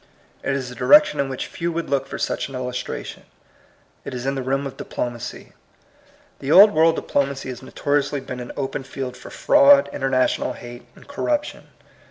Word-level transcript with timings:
It 0.41 0.55
is 0.55 0.71
a 0.71 0.73
direction 0.73 1.19
in 1.19 1.29
which 1.29 1.45
few 1.45 1.71
would 1.73 1.87
look 1.87 2.07
for 2.07 2.17
such 2.17 2.49
an 2.49 2.55
illustration. 2.55 3.21
It 4.03 4.15
is 4.15 4.25
in 4.25 4.33
the 4.33 4.41
realm 4.41 4.65
of 4.65 4.75
di 4.75 4.83
plomacy. 4.83 5.53
The 6.39 6.51
old 6.51 6.71
world 6.71 6.95
diplomacy 6.95 7.49
has 7.49 7.61
notoriously 7.61 8.21
been 8.21 8.39
an 8.39 8.51
open 8.57 8.81
field 8.83 9.15
for 9.15 9.29
fraud, 9.29 9.91
international 9.93 10.53
hate, 10.53 10.87
and 10.95 11.07
corruption. 11.07 11.67